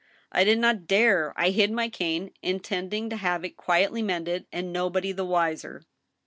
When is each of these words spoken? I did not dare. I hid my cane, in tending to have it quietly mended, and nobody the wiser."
I 0.31 0.43
did 0.43 0.57
not 0.57 0.87
dare. 0.87 1.31
I 1.37 1.51
hid 1.51 1.71
my 1.71 1.87
cane, 1.87 2.31
in 2.41 2.59
tending 2.59 3.07
to 3.11 3.17
have 3.17 3.45
it 3.45 3.55
quietly 3.55 4.01
mended, 4.01 4.47
and 4.51 4.73
nobody 4.73 5.11
the 5.11 5.25
wiser." 5.25 5.83